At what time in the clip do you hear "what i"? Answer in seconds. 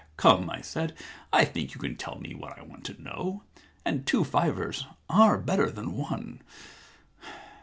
2.33-2.63